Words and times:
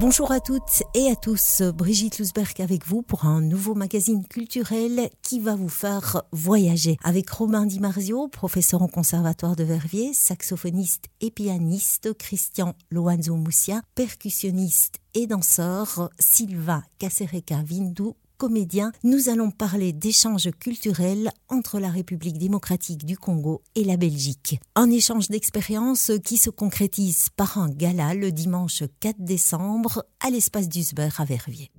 Bonjour 0.00 0.30
à 0.30 0.38
toutes 0.38 0.84
et 0.94 1.10
à 1.10 1.16
tous, 1.16 1.60
Brigitte 1.74 2.20
Lusberg 2.20 2.60
avec 2.60 2.86
vous 2.86 3.02
pour 3.02 3.24
un 3.24 3.40
nouveau 3.40 3.74
magazine 3.74 4.24
culturel 4.24 5.10
qui 5.22 5.40
va 5.40 5.56
vous 5.56 5.68
faire 5.68 6.22
voyager. 6.30 6.96
Avec 7.02 7.28
Romain 7.28 7.66
Di 7.66 7.80
Marzio, 7.80 8.28
professeur 8.28 8.80
au 8.80 8.86
conservatoire 8.86 9.56
de 9.56 9.64
Verviers, 9.64 10.14
saxophoniste 10.14 11.06
et 11.20 11.32
pianiste, 11.32 12.16
Christian 12.16 12.76
Loanzo 12.92 13.34
Moussia, 13.34 13.82
percussionniste 13.96 15.00
et 15.14 15.26
danseur, 15.26 16.10
Sylvain 16.20 16.84
Casereca 17.00 17.64
Vindou, 17.64 18.14
comédien, 18.38 18.92
nous 19.02 19.28
allons 19.28 19.50
parler 19.50 19.92
d'échanges 19.92 20.50
culturels 20.58 21.30
entre 21.48 21.80
la 21.80 21.90
République 21.90 22.38
démocratique 22.38 23.04
du 23.04 23.18
Congo 23.18 23.62
et 23.74 23.84
la 23.84 23.96
Belgique. 23.96 24.60
Un 24.76 24.90
échange 24.90 25.28
d'expériences 25.28 26.12
qui 26.24 26.36
se 26.36 26.48
concrétise 26.48 27.28
par 27.36 27.58
un 27.58 27.68
gala 27.68 28.14
le 28.14 28.32
dimanche 28.32 28.84
4 29.00 29.16
décembre 29.18 30.04
à 30.24 30.30
l'espace 30.30 30.68
d'Usber 30.68 31.08
à 31.18 31.24
Verviers. 31.24 31.70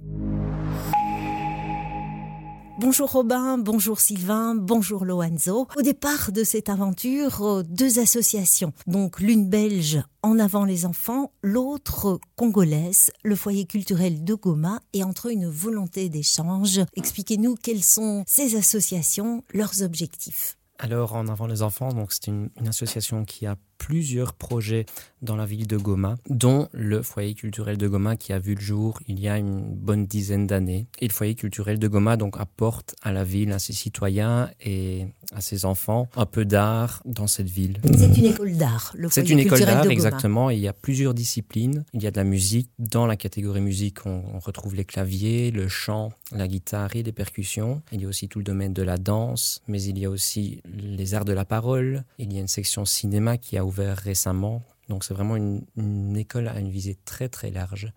Bonjour 2.81 3.11
Robin, 3.11 3.57
bonjour 3.57 3.99
Sylvain, 3.99 4.55
bonjour 4.55 5.03
Loanzo. 5.03 5.67
Au 5.75 5.81
départ 5.81 6.31
de 6.31 6.45
cette 6.45 6.69
aventure, 6.69 7.41
euh, 7.41 7.61
deux 7.61 7.99
associations, 7.99 8.71
donc 8.87 9.19
l'une 9.19 9.49
belge 9.49 10.01
en 10.23 10.39
avant 10.39 10.63
les 10.63 10.85
enfants, 10.85 11.33
l'autre 11.43 12.21
congolaise, 12.37 13.11
le 13.25 13.35
foyer 13.35 13.65
culturel 13.65 14.23
de 14.23 14.33
Goma, 14.33 14.79
et 14.93 15.03
entre 15.03 15.29
une 15.29 15.49
volonté 15.49 16.07
d'échange. 16.07 16.79
Expliquez-nous 16.95 17.55
quelles 17.55 17.83
sont 17.83 18.23
ces 18.25 18.55
associations, 18.55 19.43
leurs 19.53 19.83
objectifs. 19.83 20.55
Alors, 20.77 21.15
En 21.15 21.27
avant 21.27 21.47
les 21.47 21.61
enfants, 21.61 21.89
donc 21.89 22.13
c'est 22.13 22.27
une 22.27 22.49
association 22.65 23.25
qui 23.25 23.45
a 23.45 23.57
plusieurs 23.79 24.33
projets 24.33 24.85
dans 25.23 25.35
la 25.35 25.45
ville 25.45 25.65
de 25.65 25.77
Goma, 25.77 26.17
dont 26.29 26.67
le 26.73 27.01
foyer 27.01 27.33
culturel 27.33 27.77
de 27.77 27.87
Goma 27.87 28.15
qui 28.15 28.31
a 28.31 28.39
vu 28.39 28.53
le 28.53 28.61
jour 28.61 28.99
il 29.07 29.19
y 29.19 29.27
a 29.27 29.37
une 29.37 29.73
bonne 29.75 30.05
dizaine 30.05 30.45
d'années. 30.45 30.85
Et 30.99 31.07
le 31.07 31.13
foyer 31.13 31.33
culturel 31.33 31.79
de 31.79 31.87
Goma 31.87 32.15
donc 32.15 32.39
apporte 32.39 32.95
à 33.01 33.11
la 33.11 33.23
ville, 33.23 33.51
à 33.51 33.59
ses 33.59 33.73
citoyens 33.73 34.51
et 34.61 35.07
à 35.33 35.41
ses 35.41 35.65
enfants 35.65 36.07
un 36.15 36.25
peu 36.25 36.45
d'art 36.45 37.01
dans 37.05 37.27
cette 37.27 37.49
ville. 37.49 37.79
C'est 37.97 38.17
une 38.17 38.25
école 38.25 38.55
d'art, 38.57 38.93
le 38.95 39.09
C'est 39.09 39.29
une 39.29 39.39
école 39.39 39.61
d'art, 39.61 39.89
exactement. 39.89 40.49
il 40.49 40.59
y 40.59 40.67
a 40.67 40.73
plusieurs 40.73 41.13
disciplines. 41.13 41.85
Il 41.93 42.03
y 42.03 42.07
a 42.07 42.11
de 42.11 42.17
la 42.17 42.23
musique. 42.23 42.69
Dans 42.77 43.07
la 43.07 43.15
catégorie 43.15 43.61
musique, 43.61 44.05
on, 44.05 44.23
on 44.33 44.39
retrouve 44.39 44.75
les 44.75 44.85
claviers, 44.85 45.51
le 45.51 45.67
chant, 45.67 46.11
la 46.31 46.47
guitare 46.47 46.95
et 46.95 47.03
les 47.03 47.11
percussions. 47.11 47.81
Il 47.91 48.01
y 48.01 48.05
a 48.05 48.07
aussi 48.07 48.27
tout 48.27 48.39
le 48.39 48.45
domaine 48.45 48.73
de 48.73 48.83
la 48.83 48.97
danse, 48.97 49.61
mais 49.67 49.81
il 49.81 49.97
y 49.97 50.05
a 50.05 50.09
aussi 50.09 50.61
les 50.65 51.13
arts 51.13 51.25
de 51.25 51.33
la 51.33 51.45
parole. 51.45 52.03
Il 52.17 52.33
y 52.33 52.37
a 52.37 52.41
une 52.41 52.47
section 52.47 52.85
cinéma 52.85 53.37
qui 53.37 53.57
a 53.57 53.65
ouvert 53.69 53.97
récemment. 53.97 54.61
Donc 54.89 55.03
c'est 55.03 55.13
vraiment 55.13 55.35
une, 55.35 56.17
école 56.17 56.47
à 56.47 56.59
une 56.59 56.69
visée 56.69 56.97
très 57.05 57.29
très 57.29 57.51
large 57.51 57.91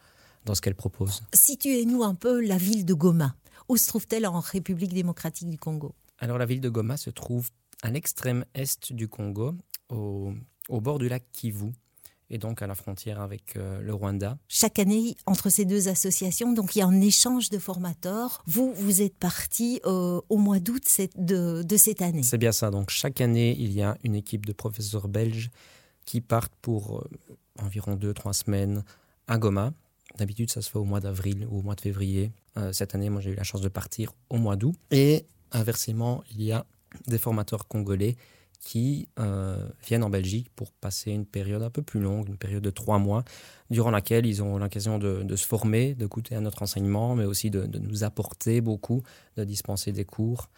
dans 0.45 0.55
ce 0.55 0.61
qu'elle 0.61 0.75
propose. 0.75 1.23
Situez-nous 1.33 2.03
un 2.03 2.15
peu 2.15 2.41
la 2.41 2.59
ville 2.59 2.85
de 2.85 2.95
Goma. 2.95 3.35
Où 3.69 3.77
se 3.77 3.87
trouve-t-elle 3.89 4.27
en 4.27 4.41
République 4.41 4.93
démocratique 4.93 5.49
du 5.49 5.59
Congo? 5.59 5.95
Alors 6.19 6.39
la 6.39 6.47
ville 6.47 6.61
de 6.61 6.69
Goma 6.69 6.97
se 6.97 7.11
trouve 7.11 7.51
à 7.83 7.91
l'extrême 7.91 8.45
est 8.55 8.93
du 8.93 9.09
Congo, 9.09 9.55
au, 9.89 10.33
au 10.69 10.81
bord 10.81 10.99
du 10.99 11.09
lac 11.09 11.25
Kivu 11.33 11.73
et 12.33 12.39
donc 12.39 12.63
à 12.63 12.67
la 12.67 12.75
frontière 12.75 13.21
avec 13.21 13.57
euh, 13.57 13.81
le 13.83 13.95
Rwanda. 13.95 14.39
Chaque 14.49 14.79
année, 14.79 15.17
entre 15.27 15.51
ces 15.51 15.67
deux 15.67 15.89
associations, 15.89 16.53
donc 16.53 16.75
il 16.75 16.81
y 16.81 16.83
a 16.83 16.87
un 16.87 17.01
échange 17.01 17.51
de 17.51 17.59
formateurs. 17.59 18.43
Vous, 18.47 18.73
vous 18.75 19.03
êtes 19.03 19.17
parti 19.17 19.81
euh, 19.85 20.21
au 20.31 20.39
mois 20.39 20.59
d'août 20.59 20.83
de, 21.17 21.63
de, 21.63 21.77
cette 21.77 22.01
année. 22.01 22.23
C'est 22.23 22.39
bien 22.39 22.51
ça. 22.51 22.71
Donc 22.71 22.91
chaque 22.91 23.21
année, 23.21 23.55
il 23.59 23.73
y 23.73 23.83
a 23.83 23.97
une 24.03 24.15
équipe 24.15 24.47
de 24.47 24.53
professeurs 24.53 25.09
belges 25.09 25.51
qui 26.07 26.23
partent 26.23 26.55
pour 26.63 27.01
euh, 27.01 27.37
environ 27.63 27.95
deux, 27.95 28.15
trois 28.15 28.33
semaines 28.33 28.83
à 29.29 29.37
Goma. 29.37 29.73
D'habitude, 30.17 30.51
ça 30.51 30.63
se 30.63 30.71
fait 30.71 30.79
au 30.79 30.85
mois 30.85 31.01
d'avril 31.01 31.47
ou 31.51 31.59
au 31.59 31.63
mois 31.63 31.75
de 31.75 31.81
février. 31.81 32.33
cette 32.73 32.95
année, 32.95 33.09
moi, 33.09 33.23
j'ai 33.23 33.31
eu 33.31 33.35
la 33.35 33.45
chance 33.45 33.63
de 33.63 33.69
partir 33.69 34.13
au 34.29 34.37
mois 34.37 34.57
d'août. 34.57 34.75
Et 34.91 35.25
inversement, 35.53 36.23
il 36.31 36.43
y 36.43 36.53
a 36.53 36.67
des 37.07 37.17
formateurs 37.17 37.67
congolais 37.67 38.17
qui 38.63 39.09
euh, 39.19 39.69
viennent 39.85 40.05
en 40.05 40.11
Belgique 40.11 40.49
pour 40.55 40.73
passer 40.73 41.11
une 41.11 41.27
période 41.27 41.63
un 41.63 41.71
peu 41.71 41.83
plus 41.83 42.01
longue, 42.01 42.29
une 42.29 42.37
période 42.37 42.63
de 42.63 42.71
trois 42.71 42.99
mois, 42.99 43.25
durant 43.71 43.91
laquelle 43.91 44.25
ils 44.25 44.41
ont 44.43 44.57
l'occasion 44.57 44.99
de, 44.99 45.37
se 45.37 45.47
former, 45.47 45.95
de 45.95 46.07
goûter 46.07 46.37
à 46.37 46.41
notre 46.41 46.63
enseignement, 46.63 47.17
mais 47.17 47.25
aussi 47.25 47.51
de, 47.51 47.67
nous 47.79 48.05
apporter 48.05 48.61
beaucoup, 48.61 49.03
de 49.37 49.45
dispenser 49.45 49.91
des 49.91 50.05
cours. 50.05 50.49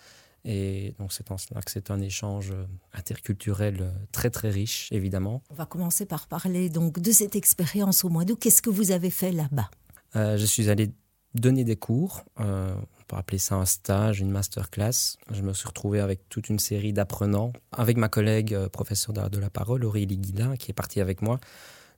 Et 0.45 0.95
donc 0.99 1.15
c'est 1.15 1.31
en 1.31 1.39
cela 1.39 1.63
que 1.63 1.71
c'est 1.71 1.91
un 1.91 2.03
échange 2.03 2.53
interculturel 2.93 3.95
très 4.13 4.29
très 4.29 4.51
riche, 4.51 4.89
évidemment. 4.93 5.43
On 5.49 5.55
va 5.55 5.65
commencer 5.65 6.05
par 6.05 6.29
parler 6.29 6.69
donc 6.69 7.01
de 7.01 7.11
cette 7.11 7.35
expérience 7.35 8.05
au 8.05 8.11
mois 8.11 8.27
d'août. 8.27 8.39
Qu'est-ce 8.39 8.61
que 8.61 8.69
vous 8.69 8.91
avez 8.91 9.09
fait 9.09 9.33
là-bas? 9.33 9.71
Euh, 10.17 10.37
Je 10.37 10.45
suis 10.45 10.69
allé 10.69 10.91
donner 11.35 11.65
des 11.65 11.77
cours. 11.77 12.23
Euh, 12.41 12.75
peut 13.07 13.17
appeler 13.17 13.39
ça 13.39 13.57
un 13.57 13.65
stage, 13.65 14.21
une 14.21 14.31
masterclass. 14.31 15.17
Je 15.31 15.43
me 15.43 15.53
suis 15.53 15.69
retrouvé 15.69 16.01
avec 16.01 16.29
toute 16.29 16.49
une 16.49 16.59
série 16.59 16.93
d'apprenants. 16.93 17.53
Avec 17.73 17.97
ma 17.97 18.09
collègue 18.09 18.55
euh, 18.55 18.69
professeure 18.69 19.13
d'art 19.13 19.31
de 19.31 19.39
la 19.39 19.51
parole, 19.51 19.85
Aurélie 19.85 20.19
Guilin, 20.19 20.57
qui 20.57 20.71
est 20.71 20.75
partie 20.75 21.01
avec 21.01 21.23
moi, 21.23 21.41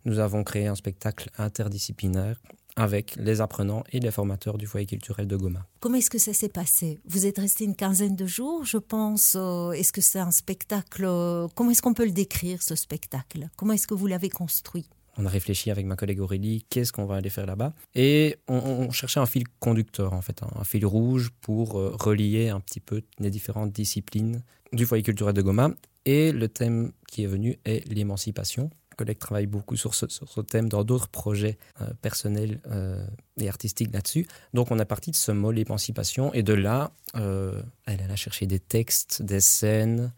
nous 0.05 0.19
avons 0.19 0.45
créé 0.45 0.67
un 0.67 0.75
spectacle 0.75 1.31
interdisciplinaire 1.39 2.41
avec 2.77 3.17
les 3.17 3.41
apprenants 3.41 3.83
et 3.91 4.01
les 4.01 4.11
formateurs 4.11 4.59
du 4.59 4.67
foyer 4.67 4.87
culturel 4.87 5.27
de 5.27 5.37
Goma. 5.37 5.67
Comment 5.81 5.97
est-ce 5.97 6.11
que 6.11 6.19
ça 6.19 6.35
s'est 6.35 6.51
passé? 6.51 7.01
Vous 7.07 7.27
êtes 7.27 7.39
resté 7.39 7.65
une 7.65 7.75
quinzaine 7.75 8.15
de 8.15 8.27
jours, 8.27 8.65
je 8.65 8.77
pense. 8.77 9.35
Euh, 9.35 9.73
est-ce 9.73 9.93
que 9.93 10.03
c'est 10.03 10.19
un 10.19 10.31
spectacle 10.31 11.05
euh, 11.07 11.49
Comment 11.55 11.71
est-ce 11.71 11.83
qu'on 11.83 11.95
peut 11.95 12.05
le 12.05 12.13
décrire, 12.13 12.63
ce 12.63 12.75
spectacle? 12.75 13.49
Comment 13.57 13.73
est-ce 13.73 13.87
que 13.87 13.95
vous 13.95 14.07
l'avez 14.07 14.29
construit? 14.29 14.89
On 15.19 15.27
a 15.27 15.29
réfléchi 15.29 15.71
avec 15.71 15.87
ma 15.87 15.97
collègue 15.97 16.21
Aurélie, 16.21 16.65
qu'est-ce 16.69 16.93
qu'on 16.93 17.07
va 17.07 17.17
aller 17.17 17.31
faire 17.31 17.47
là-bas 17.47 17.73
Et 17.95 18.37
on, 18.49 18.91
cherchait 18.91 19.21
un 19.21 19.27
fil 19.27 19.45
conducteur, 19.61 20.13
en 20.13 20.21
fait, 20.21 20.41
un, 20.43 20.65
fil 20.65 20.85
rouge 20.87 21.31
pour 21.41 21.79
euh, 21.79 21.97
relier 21.99 22.49
un 22.49 22.61
petit 22.61 22.81
peu 22.81 23.03
les 23.19 23.31
différentes 23.31 23.73
disciplines 23.73 24.43
du 24.73 24.87
foyer 24.87 25.03
culturel 25.03 25.35
de 25.35 25.43
Goma. 25.43 25.71
Et 26.05 26.33
le 26.33 26.49
thème 26.49 26.93
qui 27.09 27.25
est 27.25 27.27
venu 27.27 27.59
est 27.65 27.87
l'émancipation 27.89 28.71
collègue 28.97 29.19
travaille 29.19 29.47
beaucoup 29.47 29.77
sur 29.77 29.95
ce, 29.95 30.09
sur 30.09 30.29
ce 30.29 30.41
thème 30.41 30.69
dans 30.69 30.83
d'autres 30.83 31.09
projets 31.09 31.59
euh, 31.81 31.91
personnels 32.03 32.61
euh, 32.71 33.07
et 33.39 33.49
artistiques 33.49 33.93
là-dessus. 33.93 34.27
Donc 34.55 34.71
on 34.71 34.79
a 34.79 34.85
parti 34.85 35.11
de 35.11 35.17
ce 35.17 35.31
mot, 35.31 35.53
l'émancipation, 35.53 36.33
et 36.33 36.43
de 36.43 36.55
là, 36.55 36.91
euh, 37.15 37.63
elle, 37.87 38.01
a 38.11 38.17
cherché 38.17 38.47
des 38.47 38.59
textes, 38.59 39.23
des 39.23 39.41
scènes, 39.41 40.13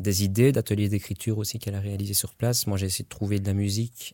des 0.00 0.24
idées 0.24 0.52
d'ateliers 0.52 0.88
d'écriture 0.88 1.38
aussi 1.38 1.58
qu'elle 1.58 1.74
a 1.74 1.80
réalisé 1.80 2.14
sur 2.14 2.34
place. 2.34 2.66
Moi 2.66 2.76
j'ai 2.76 2.86
essayé 2.86 3.04
de 3.04 3.08
trouver 3.08 3.38
de 3.38 3.46
la 3.46 3.54
musique 3.54 4.12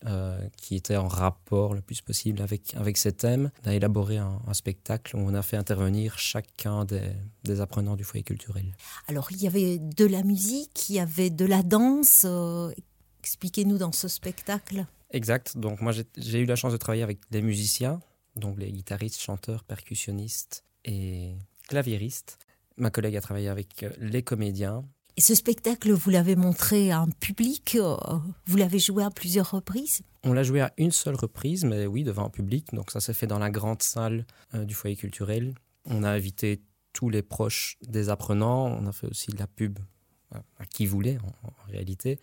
qui 0.56 0.76
était 0.76 0.96
en 0.96 1.08
rapport 1.08 1.74
le 1.74 1.80
plus 1.80 2.00
possible 2.00 2.42
avec, 2.42 2.74
avec 2.76 2.96
ces 2.96 3.12
thèmes. 3.12 3.50
On 3.64 3.70
a 3.70 3.74
élaboré 3.74 4.18
un, 4.18 4.38
spectacle 4.52 5.16
où 5.16 5.20
on 5.20 5.34
a 5.34 5.42
fait 5.42 5.56
intervenir 5.56 6.18
chacun 6.18 6.84
des, 6.84 7.00
des, 7.44 7.60
apprenants 7.60 7.96
du 7.96 8.04
foyer 8.04 8.22
culturel. 8.22 8.76
Alors 9.08 9.28
il 9.30 9.42
y 9.42 9.46
avait 9.46 9.78
de 9.78 10.04
la 10.04 10.22
musique, 10.22 10.90
il 10.90 10.96
y 10.96 11.00
avait 11.00 11.30
de 11.30 11.44
la 11.44 11.62
danse. 11.62 12.26
Expliquez-nous 13.28 13.76
dans 13.76 13.92
ce 13.92 14.08
spectacle. 14.08 14.86
Exact. 15.10 15.58
Donc 15.58 15.82
moi 15.82 15.92
j'ai 16.16 16.38
eu 16.40 16.46
la 16.46 16.56
chance 16.56 16.72
de 16.72 16.78
travailler 16.78 17.02
avec 17.02 17.18
des 17.30 17.42
musiciens, 17.42 18.00
donc 18.36 18.58
les 18.58 18.72
guitaristes, 18.72 19.20
chanteurs, 19.20 19.64
percussionnistes 19.64 20.64
et 20.86 21.34
claviéristes. 21.68 22.38
Ma 22.78 22.90
collègue 22.90 23.16
a 23.16 23.20
travaillé 23.20 23.48
avec 23.48 23.82
euh, 23.82 23.90
les 23.98 24.22
comédiens. 24.22 24.82
Et 25.18 25.20
ce 25.20 25.34
spectacle, 25.34 25.92
vous 25.92 26.08
l'avez 26.08 26.36
montré 26.36 26.90
à 26.90 27.00
un 27.00 27.10
public 27.10 27.76
euh, 27.78 27.96
Vous 28.46 28.56
l'avez 28.56 28.78
joué 28.78 29.04
à 29.04 29.10
plusieurs 29.10 29.50
reprises? 29.50 30.00
On 30.24 30.32
l'a 30.32 30.42
joué 30.42 30.62
à 30.62 30.72
une 30.78 30.92
seule 30.92 31.16
reprise, 31.16 31.66
mais 31.66 31.86
oui, 31.86 32.04
devant 32.04 32.24
un 32.24 32.30
public. 32.30 32.72
Donc 32.72 32.90
ça 32.90 33.00
s'est 33.00 33.12
fait 33.12 33.26
dans 33.26 33.38
la 33.38 33.50
grande 33.50 33.82
salle 33.82 34.24
euh, 34.54 34.64
du 34.64 34.72
foyer 34.72 34.96
culturel. 34.96 35.54
On 35.84 36.02
a 36.02 36.08
invité 36.08 36.62
tous 36.94 37.10
les 37.10 37.22
proches 37.22 37.76
des 37.82 38.08
apprenants. 38.08 38.68
On 38.68 38.86
a 38.86 38.92
fait 38.92 39.06
aussi 39.06 39.32
de 39.32 39.38
la 39.38 39.46
pub 39.46 39.78
à 40.32 40.64
qui 40.66 40.86
voulait 40.86 41.18
en 41.42 41.70
réalité. 41.70 42.18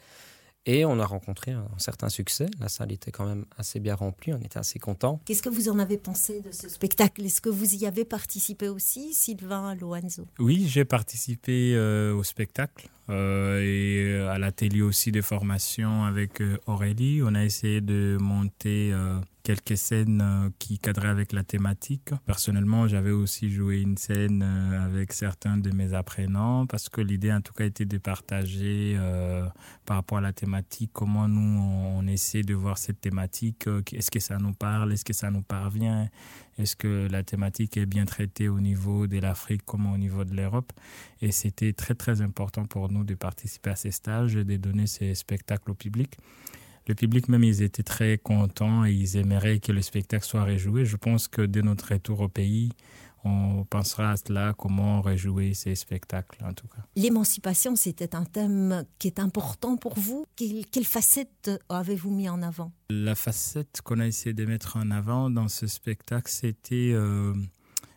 Et 0.66 0.84
on 0.84 1.00
a 1.00 1.06
rencontré 1.06 1.52
un, 1.52 1.68
certain 1.78 2.10
succès. 2.10 2.48
La 2.60 2.70
salle 2.70 2.92
était 2.92 3.12
quand 3.12 3.26
même 3.26 3.46
assez 3.58 3.80
bien 3.80 3.96
remplie, 3.96 4.34
on 4.34 4.40
était 4.40 4.58
assez 4.58 4.80
contents. 4.80 5.22
Qu'est-ce 5.26 5.44
que 5.44 5.50
vous 5.50 5.70
en 5.70 5.78
avez 5.78 5.98
pensé 5.98 6.42
de 6.42 6.52
ce 6.52 6.70
spectacle? 6.70 7.24
Est-ce 7.24 7.42
que 7.42 7.50
vous 7.50 7.76
y 7.76 7.86
avez 7.86 8.04
participé 8.04 8.68
aussi, 8.68 9.14
Sylvain 9.14 9.76
Loanzo? 9.76 10.28
Oui, 10.40 10.66
j'ai 10.68 10.86
participé 10.86 11.74
euh, 11.76 12.14
au 12.16 12.24
spectacle. 12.24 12.90
Euh, 13.10 13.62
et 13.62 14.14
euh, 14.14 14.30
à 14.32 14.40
l'atelier 14.40 14.82
aussi 14.82 15.12
de 15.12 15.22
formation 15.22 16.04
avec 16.06 16.42
Aurélie, 16.66 17.22
on 17.24 17.36
a 17.36 17.44
essayé 17.44 17.82
de 17.82 18.18
monter 18.20 18.92
quelques 19.46 19.78
scènes 19.78 20.22
euh, 20.22 20.50
qui 20.58 20.80
cadraient 20.80 21.10
avec 21.10 21.32
la 21.32 21.44
thématique. 21.44 22.10
Personnellement, 22.26 22.88
j'avais 22.88 23.12
aussi 23.12 23.52
joué 23.52 23.80
une 23.80 23.96
scène 23.96 24.42
euh, 24.44 24.84
avec 24.84 25.14
certains 25.14 25.58
de 25.58 25.70
mes 25.70 25.94
apprenants 25.94 26.66
parce 26.66 26.90
que 26.90 27.00
l'idée 27.00 27.32
en 27.32 27.42
tout 27.42 27.54
cas 27.54 27.66
était 27.66 27.86
de 27.86 28.00
partager 28.00 28.96
euh, 28.98 29.48
par 29.86 29.98
rapport 29.98 30.18
à 30.18 30.22
la 30.22 30.34
thématique 30.34 30.90
comment 30.94 31.28
nous 31.28 31.62
on, 31.62 32.08
essaie 32.08 32.42
de 32.42 32.56
voir 32.56 32.80
cette 32.80 33.00
thématique. 33.00 33.68
Est-ce 33.94 34.10
que 34.10 34.20
ça 34.20 34.38
nous 34.40 34.54
parle 34.54 34.92
Est-ce 34.94 35.06
que 35.06 35.14
ça 35.14 35.30
nous 35.30 35.44
parvient 35.44 36.10
Est-ce 36.58 36.76
que 36.76 37.08
la 37.12 37.22
thématique 37.22 37.78
est 37.78 37.86
bien 37.86 38.06
traitée 38.06 38.50
au 38.50 38.60
niveau 38.60 39.06
de 39.06 39.20
l'Afrique 39.20 39.64
comme 39.64 39.86
au 39.86 39.98
niveau 39.98 40.24
de 40.24 40.36
l'Europe 40.36 40.74
Et 41.22 41.32
c'était 41.32 41.74
très 41.74 41.94
très 41.94 42.22
important 42.22 42.66
pour 42.66 42.92
nous 42.92 43.04
de 43.04 43.14
participer 43.14 43.70
à 43.70 43.76
ces 43.76 43.92
stages 43.92 44.36
et 44.36 44.44
de 44.44 44.58
donner 44.58 44.88
ces 44.88 45.14
spectacles 45.14 45.70
au 45.70 45.76
public. 45.76 46.18
Le 46.88 46.96
public 46.96 47.30
même, 47.30 47.44
ils 47.44 47.62
étaient 47.62 47.84
très 47.84 48.18
contents 48.18 48.86
et 48.86 48.92
ils 48.92 49.18
aimeraient 49.18 49.60
que 49.60 49.72
le 49.72 49.82
spectacle 49.82 50.26
soit 50.26 50.44
rejoué. 50.44 50.86
Je 50.86 50.98
pense 50.98 51.28
que 51.28 51.42
dès 51.42 51.62
notre 51.62 51.94
retour 51.94 52.22
au 52.22 52.30
pays, 52.30 52.70
on 53.24 53.66
pensera 53.66 54.12
à 54.12 54.18
cela, 54.18 54.54
comment 54.56 55.02
rejouer 55.02 55.56
ces 55.56 55.74
spectacles 55.74 56.44
en 56.46 56.54
tout 56.54 56.68
cas. 56.68 56.84
L'émancipation, 56.96 57.76
c'était 57.76 58.16
un 58.16 58.24
thème 58.24 58.86
qui 59.00 59.08
est 59.08 59.20
important 59.20 59.78
pour 59.78 59.98
vous. 59.98 60.26
Quelle, 60.36 60.66
quelle 60.68 60.86
facette 60.86 61.50
avez-vous 61.68 62.12
mis 62.12 62.30
en 62.30 62.44
avant? 62.44 62.72
La 62.92 63.16
facette 63.16 63.82
qu'on 63.84 64.00
a 64.00 64.06
essayé 64.06 64.34
de 64.34 64.46
mettre 64.46 64.78
en 64.78 64.92
avant 64.92 65.30
dans 65.30 65.48
ce 65.48 65.66
spectacle, 65.66 66.30
c'était... 66.30 66.92
Euh, 66.94 67.34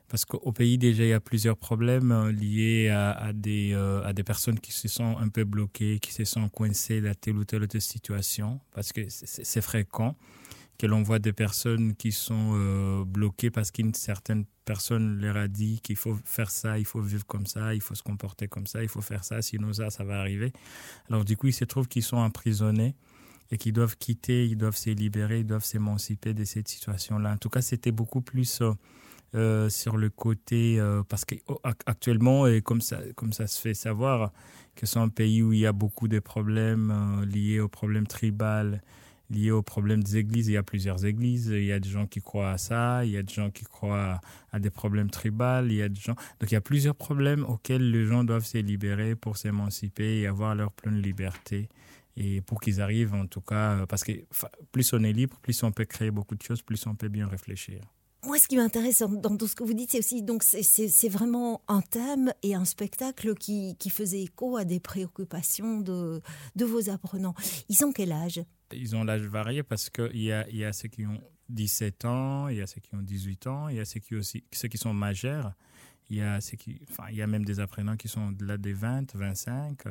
parce 0.09 0.25
qu'au 0.25 0.53
pays, 0.53 0.79
déjà, 0.79 1.05
il 1.05 1.11
y 1.11 1.13
a 1.13 1.21
plusieurs 1.21 1.57
problèmes 1.57 2.13
euh, 2.13 2.33
liés 2.33 2.89
à, 2.89 3.33
des, 3.35 3.73
euh, 3.75 4.03
à 4.05 4.13
des 4.13 4.25
personnes 4.25 4.59
qui 4.59 4.73
se 4.73 4.89
sont 4.89 5.19
un 5.19 5.29
peu 5.29 5.45
bloquées, 5.45 5.99
qui 5.99 6.13
se 6.13 6.25
sont 6.25 6.49
coincées 6.49 7.01
dans 7.01 7.15
telle 7.15 7.37
ou 7.37 7.45
telle 7.45 7.63
autre 7.63 7.79
situation, 7.79 8.61
parce 8.73 8.93
que 8.93 9.03
c'est 9.09 9.61
fréquent 9.61 10.17
que 10.79 10.87
l'on 10.87 11.03
voit 11.03 11.19
des 11.19 11.33
personnes 11.33 11.95
qui 11.97 12.13
sont 12.13 12.53
euh, 12.55 13.05
bloquées 13.05 13.51
parce 13.51 13.73
qu'une 13.73 13.95
certaine 13.95 14.45
personne 14.65 15.21
leur 15.21 15.37
a 15.37 15.49
dit 15.49 15.81
qu'il 15.83 15.97
faut 15.97 16.17
faire 16.25 16.51
ça, 16.51 16.79
il 16.79 16.85
faut 16.85 17.01
vivre 17.01 17.27
comme 17.27 17.47
ça, 17.47 17.75
il 17.75 17.81
faut 17.81 17.97
se 17.97 18.03
comporter 18.03 18.47
comme 18.47 18.67
ça, 18.67 18.83
il 18.83 18.89
faut 18.89 19.01
faire 19.01 19.25
ça, 19.25 19.43
sinon 19.43 19.73
ça, 19.73 19.91
ça 19.91 20.05
va 20.05 20.21
arriver. 20.21 20.53
Alors 21.11 21.25
du 21.25 21.37
coup, 21.37 21.49
il 21.49 21.53
se 21.53 21.65
trouve 21.65 21.89
qu'ils 21.89 22.05
sont 22.05 22.19
emprisonnés 22.19 22.95
et 23.51 23.59
qu'ils 23.59 23.73
doivent 23.73 23.97
quitter, 23.97 24.47
ils 24.47 24.57
doivent 24.57 24.77
se 24.77 24.91
libérer, 24.91 25.41
ils 25.41 25.47
doivent 25.47 25.65
s'émanciper 25.65 26.33
de 26.33 26.45
cette 26.45 26.69
situation-là. 26.69 27.33
En 27.33 27.39
tout 27.39 27.49
cas, 27.49 27.61
c'était 27.61 27.93
beaucoup 27.93 28.21
plus 28.21 28.63
sur 29.35 29.97
le 29.97 30.11
côté, 30.11 30.81
euh, 30.81 31.03
parce 31.09 31.25
qu'actuellement, 31.25 32.47
et 32.47 32.63
comme 32.63 32.81
ça, 32.81 32.99
comme 33.15 33.33
ça 33.33 33.47
se 33.47 33.61
fait 33.61 33.75
savoir, 33.75 34.33
que 34.75 34.87
c'est 34.87 34.99
un 34.99 35.09
pays 35.09 35.43
où 35.43 35.53
il 35.53 35.61
y 35.61 35.67
a 35.67 35.73
beaucoup 35.73 36.09
de 36.09 36.19
problèmes 36.19 37.25
liés 37.25 37.61
aux 37.61 37.69
problèmes 37.69 38.07
tribaux, 38.07 38.79
lié 39.31 39.51
au 39.51 39.63
problème 39.63 40.03
des 40.03 40.17
églises. 40.19 40.49
Il 40.49 40.53
y 40.53 40.57
a 40.57 40.63
plusieurs 40.63 41.05
églises. 41.05 41.49
Il 41.49 41.65
y 41.65 41.73
a 41.73 41.81
des 41.81 41.89
gens 41.89 42.07
qui 42.07 42.21
croient 42.21 42.53
à 42.53 42.59
ça. 42.59 43.05
Il 43.05 43.11
y 43.11 43.17
a 43.17 43.23
des 43.23 43.33
gens 43.33 43.51
qui 43.51 43.65
croient 43.65 44.21
à 44.53 44.59
des 44.59 44.71
problèmes 44.71 45.11
tribaux. 45.11 45.65
Il 45.65 45.75
y 45.75 45.83
a 45.83 45.89
des 45.89 46.01
gens. 46.01 46.15
Donc 46.41 46.51
il 46.51 46.55
y 46.55 46.57
a 46.57 46.61
plusieurs 46.61 46.95
problèmes 46.95 47.45
auxquels 47.45 47.91
les 47.91 48.07
gens 48.07 48.25
doivent 48.25 48.47
se 48.47 48.59
libérer 48.59 49.15
pour 49.15 49.37
s'émanciper 49.37 50.21
et 50.21 50.27
avoir 50.27 50.55
leur 50.55 50.73
pleine 50.73 51.01
liberté. 51.01 51.69
Et 52.17 52.41
pour 52.41 52.61
qu'ils 52.61 52.81
arrivent, 52.81 53.15
en 53.15 53.27
tout 53.27 53.41
cas, 53.41 53.87
parce 53.87 54.03
que 54.03 54.13
plus 54.73 54.93
on 54.93 55.05
est 55.05 55.13
libre, 55.13 55.37
plus 55.41 55.63
on 55.63 55.71
peut 55.71 55.85
créer 55.85 56.11
beaucoup 56.11 56.35
de 56.35 56.43
choses, 56.43 56.63
plus 56.63 56.85
on 56.87 56.97
peut 56.97 57.09
bien 57.09 57.29
réfléchir. 57.29 57.81
Moi, 58.25 58.39
ce 58.39 58.49
qui 58.49 58.57
m'intéresse 58.57 59.03
dans, 59.03 59.37
tout 59.37 59.47
ce 59.47 59.55
que 59.55 59.63
vous 59.63 59.75
dites, 59.75 59.93
c'est 59.93 60.01
aussi 60.01 60.23
donc 60.23 60.43
c'est 60.43 61.09
vraiment 61.09 61.63
un 61.69 61.81
thème 61.81 62.33
et 62.43 62.55
un 62.55 62.65
spectacle 62.65 63.35
qui, 63.35 63.77
qui 63.79 63.91
faisait 63.91 64.23
écho 64.23 64.57
à 64.57 64.65
des 64.65 64.81
préoccupations 64.81 65.81
de, 65.81 66.21
de 66.57 66.65
vos 66.65 66.91
apprenants. 66.91 67.35
Ils 67.69 67.85
ont 67.85 67.93
quel 67.93 68.11
âge? 68.11 68.43
Ils 68.73 68.97
ont 68.97 69.05
l'âge 69.05 69.23
varié 69.23 69.63
parce 69.63 69.89
qu'il 69.89 70.21
y 70.21 70.33
a, 70.33 70.49
y 70.51 70.65
a 70.65 70.73
ceux 70.73 70.89
qui 70.89 71.07
ont 71.07 71.21
17 71.49 72.05
ans, 72.05 72.49
il 72.49 72.57
y 72.57 72.63
a 72.63 72.67
ceux 72.67 72.81
qui 72.81 72.95
ont 72.95 73.03
18 73.03 73.47
ans, 73.47 73.69
il 73.69 73.77
y 73.77 73.81
a 73.81 73.85
ceux 73.85 74.01
qui, 74.01 74.15
aussi, 74.17 74.45
ceux 74.53 74.69
qui 74.69 74.79
sont 74.79 74.93
majeurs. 74.93 75.55
Il 76.11 76.17
y, 76.17 76.23
a 76.23 76.41
qui, 76.41 76.81
enfin, 76.91 77.05
il 77.11 77.17
y 77.17 77.23
a 77.23 77.27
même 77.27 77.45
des 77.45 77.61
apprenants 77.61 77.97
qui 77.97 78.09
sont 78.09 78.33
de 78.33 78.47
là 78.47 78.57
des 78.57 78.73
20, 78.73 79.15
25. 79.15 79.83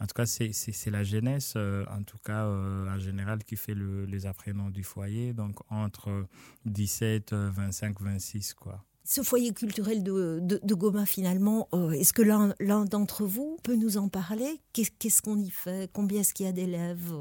En 0.00 0.06
tout 0.06 0.14
cas, 0.14 0.24
c'est 0.24 0.90
la 0.90 1.02
jeunesse, 1.02 1.54
euh, 1.56 1.84
en 1.90 2.04
tout 2.04 2.18
cas, 2.18 2.44
euh, 2.44 2.94
en 2.94 2.98
général, 3.00 3.42
qui 3.42 3.56
fait 3.56 3.74
le, 3.74 4.04
les 4.04 4.26
apprenants 4.26 4.70
du 4.70 4.84
foyer. 4.84 5.32
Donc, 5.32 5.56
entre 5.70 6.26
17, 6.66 7.32
25, 7.32 8.00
26, 8.00 8.54
quoi. 8.54 8.84
Ce 9.02 9.22
foyer 9.22 9.52
culturel 9.52 10.04
de, 10.04 10.38
de, 10.40 10.74
Goma, 10.74 11.06
finalement, 11.06 11.68
euh, 11.74 11.90
est-ce 11.90 12.12
que 12.12 12.22
l'un 12.22 12.84
d'entre 12.84 13.26
vous 13.26 13.58
peut 13.64 13.74
nous 13.74 13.96
en 13.96 14.08
parler? 14.08 14.60
Qu'est-ce 14.72 15.22
qu'on 15.22 15.38
y 15.38 15.50
fait? 15.50 15.90
Combien 15.92 16.20
est-ce 16.20 16.32
qu'il 16.32 16.46
y 16.46 16.48
a 16.48 16.52
d'élèves 16.52 17.12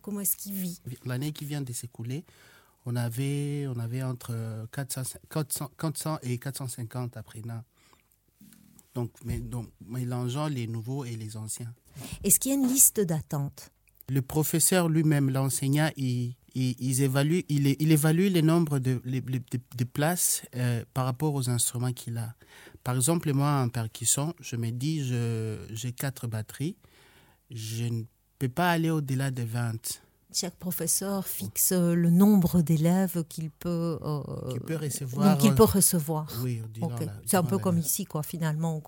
Comment 0.00 0.20
est-ce 0.20 0.36
qu'il 0.36 0.54
vit? 0.54 0.80
L'année 1.04 1.32
qui 1.32 1.44
vient 1.44 1.60
de 1.60 1.72
s'écouler, 1.72 2.24
on 2.86 2.94
avait, 2.94 3.66
on 3.66 3.78
avait 3.80 4.04
entre 4.04 4.66
400, 4.70 5.02
400, 5.28 5.70
400 5.76 6.18
et 6.22 6.38
450 6.38 7.16
apprenants 7.16 7.64
donc, 8.96 9.10
mais, 9.26 9.38
donc, 9.38 9.68
mélangeant 9.86 10.48
les 10.48 10.66
nouveaux 10.66 11.04
et 11.04 11.16
les 11.16 11.36
anciens. 11.36 11.72
Est-ce 12.24 12.40
qu'il 12.40 12.50
y 12.52 12.54
a 12.54 12.58
une 12.58 12.66
liste 12.66 12.98
d'attente 13.00 13.70
Le 14.08 14.22
professeur 14.22 14.88
lui-même, 14.88 15.28
l'enseignant, 15.30 15.90
il, 15.98 16.34
il, 16.54 17.02
évalue, 17.02 17.40
il, 17.50 17.76
il, 17.78 17.92
évalue 17.92 18.28
les 18.28 18.40
nombres 18.40 18.78
de, 18.78 18.98
de, 19.04 19.84
places 19.84 20.42
euh, 20.54 20.82
par 20.94 21.04
rapport 21.04 21.34
aux 21.34 21.50
instruments 21.50 21.92
qu'il 21.92 22.16
a. 22.16 22.34
Par 22.84 22.96
exemple, 22.96 23.30
moi, 23.34 23.60
en 23.60 23.68
percussion, 23.68 24.34
je 24.40 24.56
me 24.56 24.70
dis, 24.70 25.04
j'ai 25.70 25.92
quatre 25.92 26.26
batteries. 26.26 26.76
Je 27.50 27.84
ne 27.84 28.04
peux 28.38 28.48
pas 28.48 28.70
aller 28.70 28.88
au-delà 28.90 29.30
de 29.30 29.42
20 29.42 30.00
chaque 30.36 30.56
professeur 30.56 31.26
fixe 31.26 31.72
euh, 31.72 31.94
le 31.94 32.10
nombre 32.10 32.60
d'élèves 32.60 33.24
qu'il 33.28 33.50
peut, 33.50 33.98
euh, 34.02 34.58
peut 34.66 34.76
recevoir. 34.76 35.38
qu'il 35.38 35.54
peut 35.54 35.64
recevoir. 35.64 36.30
Oui, 36.42 36.62
c'est 37.24 37.38
un 37.38 37.42
peu 37.42 37.56
comme 37.58 37.78
ici, 37.78 38.04
quoi, 38.04 38.22
finalement, 38.22 38.82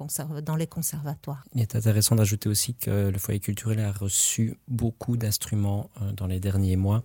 dans 0.44 0.56
les 0.56 0.66
conservatoires. 0.66 1.44
Il 1.54 1.62
est 1.62 1.74
intéressant 1.74 2.16
d'ajouter 2.16 2.50
aussi 2.50 2.74
que 2.74 3.08
le 3.08 3.18
foyer 3.18 3.40
culturel 3.40 3.80
a 3.80 3.92
reçu 3.92 4.58
beaucoup 4.68 5.16
d'instruments 5.16 5.90
euh, 6.02 6.12
dans 6.12 6.26
les 6.26 6.38
derniers 6.38 6.76
mois, 6.76 7.02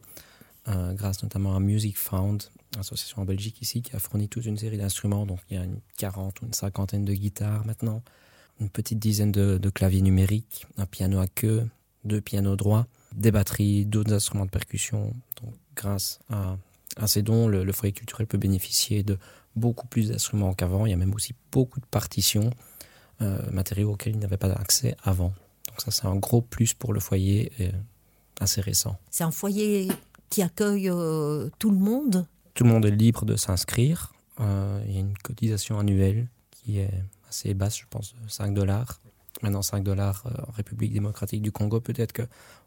grâce 0.65 1.23
notamment 1.23 1.55
à 1.55 1.59
Music 1.59 1.97
Found, 1.97 2.43
association 2.79 3.21
en 3.21 3.25
Belgique 3.25 3.61
ici, 3.61 3.81
qui 3.81 3.95
a 3.95 3.99
fourni 3.99 4.29
toute 4.29 4.45
une 4.45 4.57
série 4.57 4.77
d'instruments. 4.77 5.25
Donc 5.25 5.39
il 5.49 5.57
y 5.57 5.59
a 5.59 5.63
une 5.63 5.79
quarante 5.97 6.41
ou 6.41 6.45
une 6.45 6.53
cinquantaine 6.53 7.03
de 7.03 7.13
guitares 7.13 7.65
maintenant, 7.65 8.01
une 8.61 8.69
petite 8.69 8.99
dizaine 8.99 9.31
de, 9.31 9.57
de 9.57 9.69
claviers 9.69 10.01
numériques, 10.01 10.65
un 10.77 10.85
piano 10.85 11.19
à 11.19 11.27
queue, 11.27 11.67
deux 12.05 12.21
pianos 12.21 12.55
droits 12.55 12.87
des 13.15 13.31
batteries, 13.31 13.85
d'autres 13.85 14.13
instruments 14.13 14.45
de 14.45 14.51
percussion. 14.51 15.13
Donc, 15.41 15.53
grâce 15.75 16.19
à, 16.29 16.57
ces 17.07 17.21
dons, 17.21 17.47
le, 17.47 17.71
foyer 17.71 17.93
culturel 17.93 18.27
peut 18.27 18.37
bénéficier 18.37 19.03
de 19.03 19.17
beaucoup 19.55 19.87
plus 19.87 20.09
d'instruments 20.09 20.53
qu'avant. 20.53 20.85
Il 20.85 20.89
y 20.89 20.93
a 20.93 20.97
même 20.97 21.13
aussi 21.13 21.33
beaucoup 21.51 21.79
de 21.79 21.85
partitions, 21.85 22.51
euh, 23.21 23.39
matériaux 23.51 23.93
auxquels 23.93 24.13
il 24.13 24.19
n'avait 24.19 24.37
pas 24.37 24.51
accès 24.51 24.95
avant. 25.03 25.33
Donc 25.67 25.81
ça, 25.81 25.91
c'est 25.91 26.05
un 26.05 26.15
gros 26.15 26.41
plus 26.41 26.73
pour 26.73 26.93
le 26.93 26.99
foyer 26.99 27.51
assez 28.39 28.61
récent. 28.61 28.97
C'est 29.09 29.23
un 29.23 29.31
foyer 29.31 29.89
qui 30.29 30.41
accueille 30.41 30.89
euh, 30.89 31.49
tout 31.59 31.69
le 31.69 31.77
monde? 31.77 32.25
Tout 32.53 32.63
le 32.63 32.69
monde 32.71 32.85
est 32.85 32.91
libre 32.91 33.25
de 33.25 33.35
s'inscrire. 33.35 34.13
Euh, 34.39 34.83
il 34.87 34.93
y 34.93 34.97
a 34.97 34.99
une 34.99 35.17
cotisation 35.17 35.79
annuelle 35.79 36.27
qui 36.51 36.79
est 36.79 36.89
assez 37.29 37.53
basse, 37.53 37.77
je 37.77 37.85
pense, 37.89 38.15
5 38.27 38.53
dollars. 38.53 38.99
Maintenant, 39.41 39.61
5 39.61 39.83
dollars 39.83 40.23
en 40.47 40.51
République 40.51 40.93
démocratique 40.93 41.41
du 41.41 41.51
Congo, 41.51 41.81
peut-être 41.81 42.13
que 42.13 42.23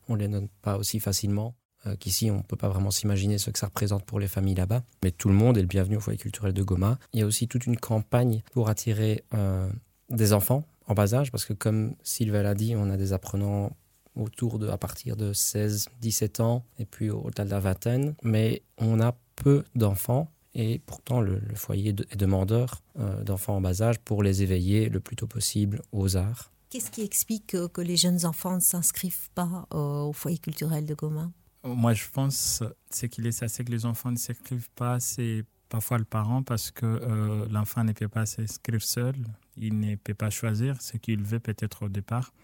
on 0.08 0.14
les 0.14 0.28
donne 0.28 0.48
pas 0.62 0.76
aussi 0.76 1.00
facilement. 1.00 1.54
Euh, 1.86 1.96
qu'ici, 1.96 2.30
on 2.30 2.38
ne 2.38 2.42
peut 2.42 2.56
pas 2.56 2.68
vraiment 2.68 2.90
s'imaginer 2.90 3.38
ce 3.38 3.50
que 3.50 3.58
ça 3.58 3.66
représente 3.66 4.04
pour 4.04 4.18
les 4.18 4.28
familles 4.28 4.54
là-bas. 4.54 4.82
Mais 5.02 5.10
tout 5.10 5.28
le 5.28 5.34
monde 5.34 5.56
est 5.58 5.62
le 5.62 5.66
bienvenu 5.66 5.96
au 5.96 6.00
foyer 6.00 6.18
culturel 6.18 6.52
de 6.52 6.62
Goma. 6.62 6.98
Il 7.12 7.20
y 7.20 7.22
a 7.22 7.26
aussi 7.26 7.48
toute 7.48 7.66
une 7.66 7.76
campagne 7.76 8.42
pour 8.52 8.68
attirer 8.68 9.25
euh, 9.34 9.68
des 10.10 10.32
enfants 10.32 10.64
en 10.86 10.94
bas 10.94 11.14
âge, 11.14 11.32
parce 11.32 11.44
que 11.44 11.52
comme 11.52 11.96
Sylvain 12.02 12.42
l'a 12.42 12.54
dit, 12.54 12.75
on 12.76 12.90
a 12.90 12.96
des 12.96 13.12
apprenants 13.12 13.76
autour 14.14 14.58
de, 14.58 14.68
à 14.68 14.78
partir 14.78 15.16
de 15.16 15.32
16, 15.32 15.88
17 16.00 16.40
ans, 16.40 16.64
et 16.78 16.86
puis 16.86 17.10
au-delà 17.10 17.44
de 17.44 17.50
la 17.50 17.60
vingtaine. 17.60 18.14
Mais 18.22 18.62
on 18.78 19.00
a 19.00 19.16
peu 19.34 19.64
d'enfants 19.75 20.30
et 20.54 20.80
pourtant 20.86 21.20
le, 21.20 21.40
foyer 21.54 21.90
est 21.90 22.16
demandeur 22.16 22.82
euh, 22.98 23.22
d'enfants 23.22 23.56
en 23.56 23.60
bas 23.60 23.82
âge 23.82 23.98
pour 23.98 24.22
les 24.22 24.42
éveiller 24.42 24.88
le 24.88 25.00
plus 25.00 25.14
tôt 25.14 25.26
possible 25.26 25.82
aux 25.92 26.16
arts. 26.16 26.50
Qu'est-ce 26.76 26.90
qui 26.90 27.00
explique 27.00 27.56
que 27.73 27.80
les 27.80 27.97
jeunes 27.97 28.26
enfants 28.26 28.56
ne 28.56 28.61
s'inscrivent 28.61 29.30
pas 29.35 29.66
euh, 29.73 30.02
au 30.02 30.12
foyer 30.12 30.37
culturel 30.37 30.85
de 30.85 30.92
Goma? 30.92 31.30
Moi, 31.64 31.95
je 31.95 32.04
pense 32.12 32.62
ce 32.90 33.06
qu'il 33.06 33.26
est 33.26 33.42
assez 33.42 33.64
que 33.64 33.71
les 33.71 33.87
enfants 33.87 34.12
ne 34.12 34.18
s'inscrivent 34.18 34.68
pas, 34.73 35.00
c'est 35.00 35.47
parfois 35.71 35.97
le 35.97 36.04
parent 36.04 36.42
parce 36.42 36.71
que 36.71 36.85
euh, 36.85 37.47
l'enfant 37.50 37.83
ne 37.83 37.92
peut 37.92 38.09
pas 38.09 38.26
s'inscrire 38.26 38.83
seul, 38.83 39.14
il 39.56 39.80
ne 39.80 39.97
peut 39.97 40.12
pas 40.12 40.28
choisir 40.28 40.83
ce 40.83 40.99
qu'il 40.99 41.23
veut 41.23 41.40
peut-être 41.40 41.87
au 41.87 41.88
départ. 41.88 42.35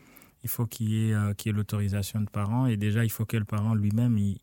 Il 0.44 0.48
faut 0.48 0.64
qu'il 0.64 0.88
y 0.88 1.10
ait, 1.10 1.12
euh, 1.12 1.34
l'autorisation 1.52 2.22
de 2.22 2.30
parents 2.30 2.64
et 2.64 2.78
déjà 2.78 3.04
il 3.04 3.10
faut 3.10 3.26
que 3.26 3.36
le 3.36 3.44
parent 3.44 3.74
lui-même 3.74 4.16
il, 4.16 4.40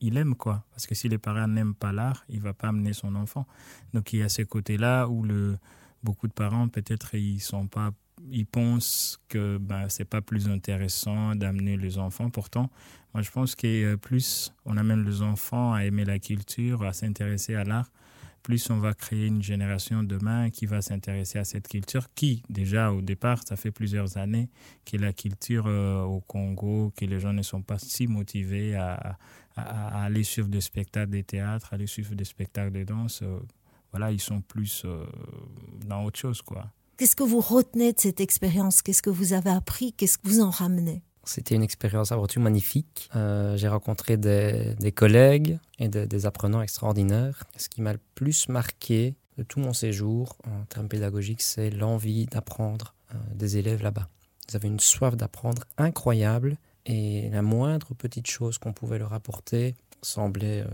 il, 0.00 0.16
aime 0.16 0.34
quoi 0.34 0.64
parce 0.70 0.86
que 0.86 0.94
si 0.94 1.10
les 1.10 1.18
parents 1.18 1.46
n'aiment 1.46 1.74
pas 1.74 1.92
l'art, 1.92 2.24
il 2.30 2.40
va 2.40 2.54
pas 2.54 2.68
amener 2.68 2.94
son 2.94 3.14
enfant. 3.16 3.46
Donc 3.92 4.14
il 4.14 4.20
y 4.20 4.22
a 4.22 4.30
ce 4.30 4.40
côté-là 4.40 5.08
où 5.08 5.22
le 5.22 5.58
beaucoup 6.02 6.26
de 6.26 6.32
parents 6.32 6.68
peut-être 6.68 7.14
ils 7.14 7.40
sont 7.40 7.66
pas 7.66 7.90
ils 8.30 8.46
pensent 8.46 9.18
que 9.28 9.58
ben, 9.58 9.88
c'est 9.88 10.04
pas 10.04 10.20
plus 10.20 10.48
intéressant 10.48 11.34
d'amener 11.34 11.76
les 11.76 11.98
enfants. 11.98 12.30
Pourtant, 12.30 12.70
moi, 13.14 13.22
je 13.22 13.30
pense 13.30 13.54
que 13.54 13.66
euh, 13.66 13.96
plus 13.96 14.52
on 14.64 14.76
amène 14.76 15.04
les 15.04 15.22
enfants 15.22 15.72
à 15.72 15.84
aimer 15.84 16.04
la 16.04 16.18
culture, 16.18 16.84
à 16.84 16.92
s'intéresser 16.92 17.54
à 17.54 17.64
l'art, 17.64 17.90
plus 18.42 18.70
on 18.70 18.78
va 18.78 18.94
créer 18.94 19.26
une 19.26 19.42
génération 19.42 20.02
demain 20.02 20.50
qui 20.50 20.64
va 20.66 20.80
s'intéresser 20.80 21.38
à 21.38 21.44
cette 21.44 21.68
culture, 21.68 22.06
qui 22.14 22.42
déjà 22.48 22.92
au 22.92 23.02
départ, 23.02 23.42
ça 23.46 23.56
fait 23.56 23.70
plusieurs 23.70 24.16
années 24.16 24.48
que 24.84 24.96
la 24.96 25.12
culture 25.12 25.66
euh, 25.66 26.02
au 26.02 26.20
Congo, 26.20 26.92
que 26.96 27.04
les 27.04 27.20
gens 27.20 27.32
ne 27.32 27.42
sont 27.42 27.62
pas 27.62 27.78
si 27.78 28.06
motivés 28.06 28.76
à, 28.76 29.18
à, 29.56 30.04
aller 30.04 30.22
suivre 30.22 30.48
des 30.48 30.60
spectacles 30.60 31.10
de 31.10 31.20
théâtre, 31.20 31.74
aller 31.74 31.86
suivre 31.86 32.14
des 32.14 32.24
spectacles 32.24 32.72
de 32.72 32.84
danse. 32.84 33.22
Euh, 33.22 33.40
voilà, 33.90 34.12
ils 34.12 34.20
sont 34.20 34.40
plus 34.40 34.86
dans 35.84 36.04
autre 36.04 36.16
chose, 36.16 36.42
quoi. 36.42 36.70
Qu'est-ce 37.00 37.16
que 37.16 37.22
vous 37.22 37.40
retenez 37.40 37.94
de 37.94 37.98
cette 37.98 38.20
expérience? 38.20 38.82
Qu'est-ce 38.82 39.00
que 39.00 39.08
vous 39.08 39.32
avez 39.32 39.48
appris? 39.48 39.94
Qu'est-ce 39.94 40.18
que 40.18 40.28
vous 40.28 40.42
en 40.42 40.50
ramenez? 40.50 41.02
C'était 41.24 41.54
une 41.54 41.62
expérience 41.62 42.12
avant 42.12 42.26
tout 42.26 42.40
magnifique. 42.40 43.08
Euh, 43.16 43.56
j'ai 43.56 43.68
rencontré 43.68 44.18
des, 44.18 44.92
collègues 44.94 45.58
et 45.78 45.88
des 45.88 46.26
apprenants 46.26 46.60
extraordinaires. 46.60 47.44
Ce 47.56 47.70
qui 47.70 47.80
m'a 47.80 47.94
le 47.94 48.00
plus 48.14 48.50
marqué 48.50 49.14
de 49.38 49.42
tout 49.44 49.60
mon 49.60 49.72
séjour 49.72 50.36
en 50.46 50.66
termes 50.66 50.88
pédagogiques, 50.88 51.40
c'est 51.40 51.70
l'envie 51.70 52.26
d'apprendre 52.26 52.94
euh, 53.14 53.18
des 53.34 53.56
élèves 53.56 53.82
là-bas. 53.82 54.10
Ils 54.50 54.56
avaient 54.56 54.68
une 54.68 54.78
soif 54.78 55.16
d'apprendre 55.16 55.62
incroyable 55.78 56.58
et 56.84 57.30
la 57.30 57.40
moindre 57.40 57.94
petite 57.94 58.26
chose 58.26 58.58
qu'on 58.58 58.74
pouvait 58.74 58.98
leur 58.98 59.14
apporter 59.14 59.74
semblait 60.02 60.60
euh, 60.60 60.70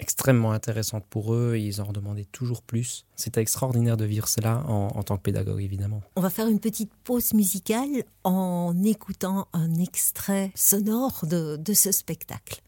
extrêmement 0.00 0.52
intéressante 0.52 1.04
pour 1.08 1.34
eux 1.34 1.54
et 1.56 1.60
ils 1.60 1.80
en 1.80 1.92
demandaient 1.92 2.26
toujours 2.32 2.62
plus. 2.62 3.04
C'était 3.16 3.40
extraordinaire 3.40 3.96
de 3.96 4.04
vivre 4.04 4.28
cela 4.28 4.64
en, 4.66 5.02
tant 5.02 5.16
que 5.16 5.22
pédagogue, 5.22 5.60
évidemment. 5.60 6.02
On 6.16 6.20
va 6.20 6.30
faire 6.30 6.48
une 6.48 6.60
petite 6.60 6.92
pause 7.04 7.32
musicale 7.34 8.04
en 8.24 8.74
écoutant 8.84 9.48
un 9.52 9.74
extrait 9.76 10.52
sonore 10.54 11.24
de 11.26 11.74
ce 11.74 11.92
spectacle. 11.92 12.62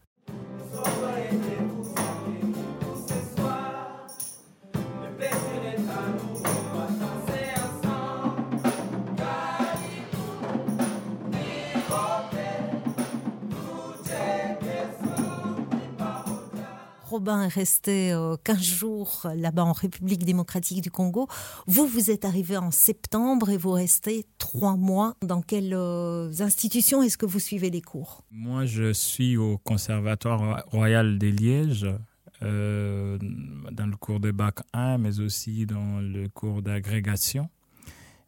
Robin 17.13 17.43
est 17.43 17.53
resté 17.53 18.09
15 18.43 18.57
euh, 18.57 18.59
jours 18.59 19.27
là-bas 19.35 19.65
en 19.65 19.71
République 19.71 20.25
démocratique 20.25 20.81
du 20.81 20.89
Congo. 20.89 21.27
Vous, 21.67 21.85
vous 21.85 22.09
êtes 22.09 22.25
arrivé 22.25 22.57
en 22.57 22.71
septembre 22.71 23.51
et 23.51 23.57
vous 23.57 23.69
restez 23.69 24.25
trois 24.39 24.77
mois. 24.77 25.13
Dans 25.21 25.43
quelles 25.43 25.75
euh, 25.75 26.31
institutions 26.39 27.03
est-ce 27.03 27.19
que 27.19 27.27
vous 27.27 27.37
suivez 27.37 27.69
les 27.69 27.81
cours? 27.81 28.23
Moi, 28.31 28.65
je 28.65 28.91
suis 28.93 29.37
au 29.37 29.59
Conservatoire 29.59 30.63
royal 30.71 31.19
des 31.19 31.31
Lièges. 31.31 31.85
Euh, 32.41 33.19
dans 33.71 33.85
le 33.85 33.95
cours 33.95 34.19
de 34.19 34.31
bac 34.31 34.55
1, 34.73 34.97
mais 34.97 35.19
aussi 35.19 35.65
dans 35.67 35.99
le 36.01 36.27
cours 36.29 36.61
d'agrégation. 36.63 37.47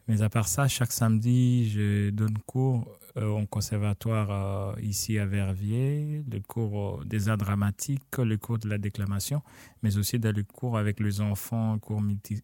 Mais 0.08 0.22
à 0.22 0.30
part 0.30 0.48
ça, 0.48 0.68
chaque 0.68 0.92
samedi, 0.92 1.70
je 1.70 2.12
donne 2.12 2.38
cours 2.46 2.86
euh, 3.18 3.30
au 3.30 3.46
conservatoire 3.48 4.76
euh, 4.76 4.82
ici 4.82 5.18
à 5.18 5.26
Verviers, 5.26 6.24
le 6.30 6.40
cours 6.42 7.00
euh, 7.00 7.06
des 7.06 7.30
arts 7.30 7.38
dramatiques, 7.38 8.18
le 8.18 8.38
cours 8.38 8.60
de 8.60 8.68
la 8.68 8.78
déclamation, 8.78 9.42
mais 9.82 9.98
aussi 9.98 10.20
dans 10.20 10.36
le 10.36 10.44
cours 10.44 10.78
avec 10.78 11.00
les 11.00 11.22
enfants, 11.22 11.80
cours 11.80 12.02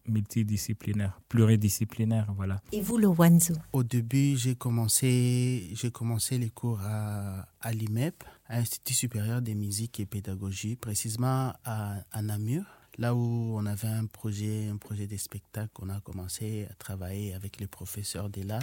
multidisciplinaire, 0.08 1.20
pluridisciplinaire, 1.28 2.32
voilà. 2.34 2.60
Et 2.72 2.80
vous, 2.80 2.96
le 2.96 3.06
Wanzo 3.06 3.54
Au 3.72 3.82
début, 3.84 4.36
j'ai 4.36 4.56
commencé, 4.56 5.68
j'ai 5.74 5.90
commencé 5.90 6.38
les 6.38 6.50
cours 6.50 6.80
à, 6.82 7.46
à 7.60 7.72
l'IMEP, 7.72 8.24
à 8.48 8.56
l'Institut 8.56 8.94
supérieur 8.94 9.42
des 9.42 9.54
musiques 9.54 10.00
et 10.00 10.06
pédagogie, 10.06 10.74
précisément 10.76 11.52
à, 11.64 11.96
à 12.10 12.22
Namur 12.22 12.64
là 12.98 13.14
où 13.14 13.54
on 13.56 13.66
avait 13.66 13.88
un 13.88 14.06
projet, 14.06 14.68
un 14.68 14.76
projet 14.76 15.06
de 15.06 15.16
spectacle, 15.16 15.72
on 15.80 15.88
a 15.88 16.00
commencé 16.00 16.66
à 16.70 16.74
travailler 16.74 17.34
avec 17.34 17.58
les 17.60 17.66
professeurs 17.66 18.28
de 18.28 18.42
là 18.42 18.58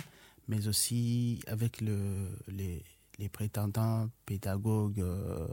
mais 0.50 0.68
aussi 0.68 1.40
avec 1.48 1.80
le, 1.80 2.28
les, 2.48 2.84
les 3.20 3.30
prétendants 3.30 4.10
pédagogues 4.26 5.00
euh, 5.00 5.48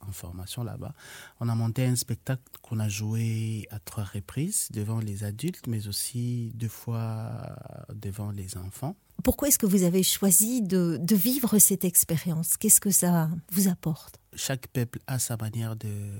en 0.00 0.12
formation 0.12 0.62
là-bas. 0.62 0.94
On 1.40 1.48
a 1.48 1.54
monté 1.54 1.86
un 1.86 1.96
spectacle 1.96 2.42
qu'on 2.62 2.78
a 2.78 2.88
joué 2.88 3.66
à 3.70 3.78
trois 3.80 4.04
reprises 4.04 4.68
devant 4.70 5.00
les 5.00 5.24
adultes, 5.24 5.66
mais 5.66 5.88
aussi 5.88 6.52
deux 6.54 6.68
fois 6.68 7.56
devant 7.94 8.30
les 8.30 8.58
enfants. 8.58 8.96
Pourquoi 9.22 9.48
est-ce 9.48 9.58
que 9.58 9.66
vous 9.66 9.84
avez 9.84 10.02
choisi 10.02 10.60
de, 10.60 10.98
de 11.00 11.16
vivre 11.16 11.58
cette 11.58 11.84
expérience? 11.84 12.58
Qu'est-ce 12.58 12.80
que 12.80 12.90
ça 12.90 13.30
vous 13.50 13.68
apporte? 13.68 14.20
Chaque 14.34 14.66
peuple 14.68 15.00
a 15.06 15.18
sa 15.18 15.38
manière 15.38 15.76
de, 15.76 16.10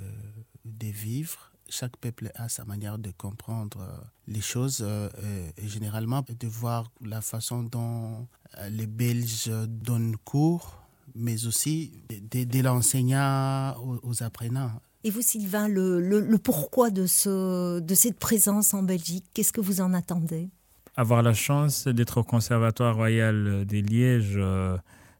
de 0.65 0.87
vivre 0.87 1.53
chaque 1.75 1.97
peuple 1.97 2.31
a 2.37 2.49
sa 2.49 2.65
manière 2.65 2.99
de 2.99 3.11
comprendre 3.11 3.79
euh, 3.81 3.97
les 4.29 4.41
choses 4.41 4.79
euh, 4.87 5.09
et 5.57 5.67
généralement 5.67 6.25
de 6.29 6.47
voir 6.47 6.91
la 7.05 7.21
façon 7.21 7.65
dont 7.65 8.29
euh, 8.59 8.69
les 8.69 8.87
Belges 8.87 9.51
donnent 9.67 10.17
cours, 10.25 10.81
mais 11.17 11.47
aussi 11.47 11.93
de, 12.09 12.63
l'enseignant 12.63 13.75
aux, 14.03 14.23
apprenants. 14.23 14.71
Et 15.03 15.11
vous, 15.11 15.21
Sylvain, 15.21 15.69
le, 15.69 16.01
le, 16.01 16.39
pourquoi 16.39 16.91
de, 16.91 17.07
ce, 17.07 17.81
de 17.81 17.95
cette 17.95 18.19
présence 18.19 18.73
en 18.73 18.83
Belgique, 18.83 19.25
qu'est-ce 19.35 19.53
que 19.53 19.61
vous 19.61 19.81
en 19.81 19.93
attendez? 19.93 20.49
Avoir 20.97 21.23
la 21.23 21.35
chance 21.35 21.89
d'être 21.89 22.19
au 22.19 22.25
Conservatoire 22.25 22.95
royal 22.95 23.67
des 23.67 23.83
Liège. 23.83 24.39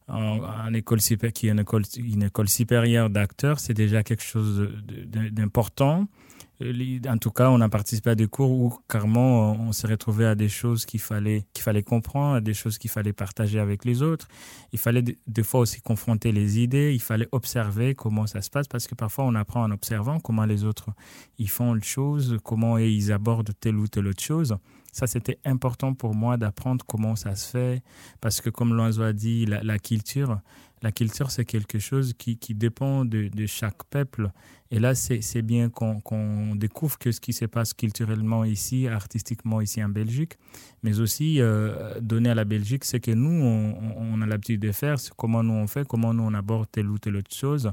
En, 0.09 0.75
qui 1.33 1.49
est 1.49 1.51
une 1.51 2.23
école 2.23 2.49
supérieure 2.49 3.11
d'acteurs, 3.11 3.61
c'est 3.61 3.75
déjà 3.75 4.03
quelque 4.03 4.23
chose 4.23 4.69
d'important. 5.33 6.09
Euh, 6.63 6.99
en 7.09 7.19
tout 7.19 7.31
cas, 7.31 7.51
on 7.51 7.61
a 7.61 7.69
participé 7.69 8.11
à 8.11 8.15
des 8.15 8.27
cours 8.27 8.51
où 8.51 8.79
carrément 8.89 9.53
on 9.53 9.73
s'est 9.73 9.89
retrouvé 9.89 10.27
à 10.27 10.35
des 10.35 10.49
choses 10.49 10.87
qu'il 10.87 11.01
fallait, 11.01 11.47
fallait 11.59 11.83
comprendre, 11.83 12.37
à 12.37 12.41
des 12.41 12.55
choses 12.55 12.79
qu'il 12.79 12.91
fallait 12.91 13.13
partager 13.13 13.59
avec 13.59 13.85
les 13.85 14.03
autres. 14.03 14.29
Il 14.73 14.79
fallait 14.79 15.03
des 15.03 15.43
fois 15.43 15.61
aussi 15.61 15.81
confronter 15.81 16.33
les 16.33 16.61
idées, 16.61 16.93
il 16.95 17.01
fallait 17.01 17.29
observer 17.33 17.95
comment 17.95 18.27
ça 18.27 18.41
se 18.41 18.51
passe 18.51 18.69
parce 18.69 18.87
que 18.87 18.95
parfois 18.95 19.25
on 19.25 19.35
apprend 19.35 19.65
en 19.65 19.71
observant 19.71 20.21
comment 20.21 20.45
les 20.45 20.65
autres 20.65 20.91
ils 21.39 21.51
font 21.51 21.75
les 21.75 21.83
choses, 21.83 22.39
comment 22.45 22.79
ils 22.79 23.13
abordent 23.13 23.53
telle 23.61 23.77
ou 23.77 23.89
telle 23.89 24.07
autre 24.07 24.23
chose. 24.23 24.57
Ça, 24.93 25.09
c'était 25.09 25.41
important 25.45 25.93
pour 25.93 26.15
moi 26.15 26.37
d'apprendre 26.37 26.85
comment 26.87 27.17
ça 27.17 27.35
se 27.35 27.51
fait 27.51 27.83
parce 28.21 28.41
que 28.41 28.49
comme 28.49 28.75
Loiseau 28.75 29.03
a 29.03 29.13
dit, 29.13 29.45
la 29.45 29.79
culture, 29.81 30.39
la 30.85 30.93
culture, 30.93 31.31
c'est 31.31 31.47
quelque 31.47 31.79
chose 31.79 32.13
qui, 32.13 32.37
qui 32.37 32.55
dépend 32.55 33.07
de, 33.07 33.31
chaque 33.47 33.85
peuple. 33.85 34.31
Et 34.75 34.81
là, 34.81 34.97
c'est 34.97 35.43
bien 35.43 35.71
qu'on 35.71 36.57
découvre 36.57 36.99
que 36.99 37.13
ce 37.13 37.21
qui 37.21 37.33
se 37.33 37.45
passe 37.45 37.75
culturellement 37.75 38.43
ici, 38.43 38.89
artistiquement 38.89 39.61
ici 39.61 39.81
en 39.85 39.89
Belgique, 39.89 40.37
mais 40.83 40.99
aussi 40.99 41.41
euh, 41.41 42.01
donner 42.01 42.31
à 42.31 42.35
la 42.35 42.45
Belgique 42.45 42.85
ce 42.85 42.97
que 42.97 43.13
nous, 43.13 43.31
on, 43.31 44.21
a 44.21 44.27
l'habitude 44.27 44.61
de 44.61 44.73
faire, 44.73 44.97
comment 45.17 45.45
nous 45.45 45.55
on 45.55 45.69
fait, 45.69 45.87
comment 45.87 46.13
nous 46.13 46.25
on 46.25 46.35
aborde 46.35 46.67
telle 46.73 46.89
ou 46.89 46.99
telle 46.99 47.15
autre 47.15 47.33
chose. 47.33 47.71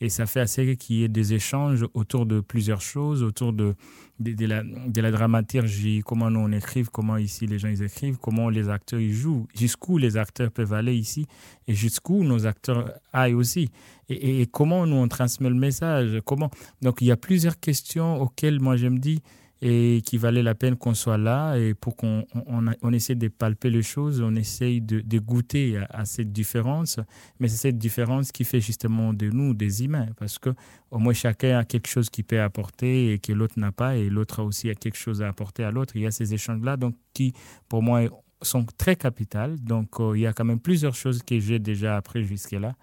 Et 0.00 0.08
ça 0.08 0.26
fait 0.26 0.38
assez 0.38 0.76
qu'il 0.76 0.96
y 0.96 1.02
ait 1.02 1.08
des 1.08 1.34
échanges 1.34 1.86
autour 1.92 2.24
de 2.24 2.38
plusieurs 2.38 2.80
choses, 2.80 3.24
autour 3.24 3.52
de, 3.52 3.74
de 4.20 5.00
la 5.00 5.10
dramaturgie, 5.10 6.02
comment 6.06 6.30
nous 6.30 6.40
on 6.40 6.52
écrive, 6.52 6.88
comment 6.88 7.16
ici 7.16 7.48
les 7.48 7.58
gens 7.58 7.68
ils 7.68 7.82
écrivent, 7.82 8.18
comment 8.18 8.48
les 8.48 8.68
acteurs 8.68 9.00
ils 9.00 9.12
jouent, 9.12 9.48
jusqu'où 9.56 9.98
les 9.98 10.16
acteurs 10.16 10.52
peuvent 10.52 10.72
aller 10.72 10.94
ici 10.94 11.26
et 11.66 11.74
jusqu'où 11.74 12.22
nos 12.22 12.46
acteurs 12.46 12.92
aillent 13.12 13.34
aussi. 13.34 13.70
Et, 14.08 14.42
et, 14.42 14.46
comment 14.46 14.86
nous 14.86 14.96
on 14.96 15.08
transmet 15.08 15.48
le 15.48 15.54
message, 15.54 16.20
comment. 16.26 16.43
Donc 16.82 17.00
il 17.00 17.06
y 17.06 17.10
a 17.10 17.16
plusieurs 17.16 17.58
questions 17.58 18.20
auxquelles 18.20 18.60
moi 18.60 18.76
je 18.76 18.86
me 18.86 18.98
dis, 18.98 19.22
et 19.66 20.02
qui 20.04 20.18
valait 20.18 20.42
la 20.42 20.54
peine 20.54 20.76
qu'on 20.76 20.92
soit 20.92 21.16
là 21.16 21.56
et 21.56 21.72
pour 21.72 21.96
qu'on 21.96 22.26
on, 22.34 22.92
essaie 22.92 23.14
de 23.14 23.28
palper 23.28 23.70
les 23.70 23.82
choses, 23.82 24.20
on 24.20 24.34
essaye 24.34 24.82
de, 24.82 25.18
goûter 25.18 25.78
à, 25.88 26.04
cette 26.04 26.32
différence, 26.32 27.00
mais 27.40 27.48
c'est 27.48 27.56
cette 27.56 27.78
différence 27.78 28.30
qui 28.30 28.44
fait 28.44 28.60
justement 28.60 29.14
de 29.14 29.30
nous 29.30 29.54
des 29.54 29.82
humains, 29.82 30.08
parce 30.18 30.38
que 30.38 30.50
au 30.90 30.98
moins 30.98 31.14
chacun 31.14 31.58
a 31.58 31.64
quelque 31.64 31.88
chose 31.88 32.10
qu'il 32.10 32.24
peut 32.24 32.42
apporter 32.42 33.14
et 33.14 33.18
que 33.18 33.32
l'autre 33.32 33.58
n'a 33.58 33.72
pas, 33.72 33.96
et 33.96 34.10
l'autre 34.10 34.40
a 34.40 34.44
aussi 34.44 34.74
quelque 34.74 34.98
chose 34.98 35.22
à 35.22 35.28
apporter 35.28 35.64
à 35.64 35.70
l'autre. 35.70 35.96
Il 35.96 36.02
y 36.02 36.06
a 36.06 36.10
ces 36.10 36.34
échanges-là, 36.34 36.76
donc 36.76 36.94
qui 37.14 37.32
pour 37.66 37.82
moi 37.82 38.02
sont 38.42 38.66
très 38.76 38.96
capitales. 38.96 39.58
Donc 39.60 39.98
euh, 39.98 40.12
il 40.14 40.20
y 40.20 40.26
a 40.26 40.34
quand 40.34 40.44
même 40.44 40.60
plusieurs 40.60 40.94
choses 40.94 41.22
que 41.22 41.38
j'ai 41.40 41.58
déjà 41.58 41.96
appris 41.96 42.24
jusque-là. 42.24 42.74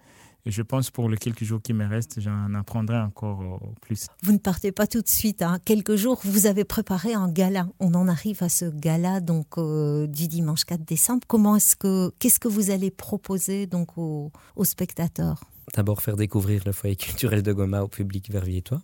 Et 0.45 0.51
je 0.51 0.61
pense 0.63 0.89
pour 0.89 1.07
les 1.07 1.17
quelques 1.17 1.43
jours 1.43 1.61
qui 1.61 1.73
me 1.73 1.85
restent, 1.85 2.19
j'en 2.19 2.53
apprendrai 2.55 2.97
encore 2.97 3.41
euh, 3.41 3.67
plus. 3.81 4.07
Vous 4.23 4.31
ne 4.31 4.39
partez 4.39 4.71
pas 4.71 4.87
tout 4.87 5.01
de 5.01 5.07
suite. 5.07 5.43
Hein. 5.43 5.59
Quelques 5.65 5.95
jours, 5.95 6.19
vous 6.23 6.47
avez 6.47 6.63
préparé 6.63 7.13
un 7.13 7.29
gala. 7.29 7.67
On 7.79 7.93
en 7.93 8.07
arrive 8.07 8.41
à 8.41 8.49
ce 8.49 8.65
gala 8.65 9.19
donc 9.19 9.57
euh, 9.57 10.07
du 10.07 10.27
dimanche 10.27 10.65
4 10.65 10.83
décembre. 10.83 11.21
Comment 11.27 11.57
est-ce 11.57 11.75
que 11.75 12.11
qu'est-ce 12.17 12.39
que 12.39 12.47
vous 12.47 12.71
allez 12.71 12.89
proposer 12.89 13.67
donc 13.67 13.97
aux, 13.97 14.31
spectateurs? 14.63 15.43
D'abord 15.75 16.01
faire 16.01 16.15
découvrir 16.15 16.63
le 16.65 16.71
foyer 16.71 16.95
culturel 16.95 17.43
de 17.43 17.53
Goma 17.53 17.83
au 17.83 17.87
public 17.87 18.31
verviétois, 18.31 18.81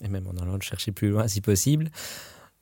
et 0.00 0.08
même 0.08 0.26
en 0.28 0.40
allant 0.40 0.54
le 0.54 0.62
chercher 0.62 0.92
plus 0.92 1.10
loin 1.10 1.26
si 1.26 1.40
possible. 1.40 1.90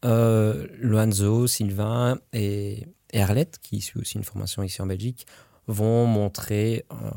Euh, 0.04 0.66
Loanzo, 0.80 1.46
Sylvain 1.46 2.18
et, 2.32 2.86
Arlette, 3.14 3.58
qui 3.60 3.80
suit 3.80 4.00
aussi 4.00 4.16
une 4.16 4.24
formation 4.24 4.62
ici 4.62 4.80
en 4.82 4.86
Belgique, 4.86 5.26
vont 5.66 6.06
montrer 6.06 6.84
euh, 6.90 7.10